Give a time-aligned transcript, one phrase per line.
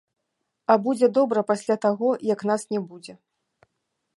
[0.73, 3.13] А будзе добра пасля таго, як нас не будзе.